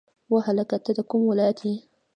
وا 0.31 0.39
هلکه 0.47 0.75
ته 0.85 0.91
د 0.97 0.99
کوم 1.09 1.21
ولایت 1.31 1.59
یی 1.67 1.75